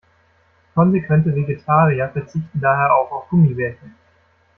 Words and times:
Konsequente 0.73 1.29
Vegetarier 1.31 2.09
verzichten 2.09 2.59
daher 2.59 2.91
auch 2.91 3.11
auf 3.11 3.29
Gummibärchen. 3.29 3.93